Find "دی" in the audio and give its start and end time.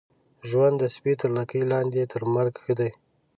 2.79-2.91